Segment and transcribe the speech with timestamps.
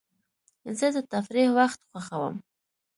[0.77, 2.35] زه د تفریح وخت خوښوم.